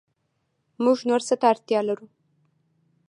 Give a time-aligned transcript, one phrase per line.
[0.83, 2.07] موږ نور څه ته اړتیا لرو